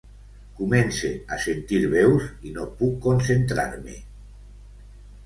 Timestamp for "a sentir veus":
1.35-2.25